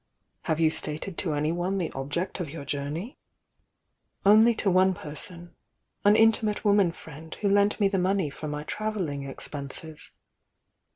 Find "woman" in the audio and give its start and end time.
6.65-6.91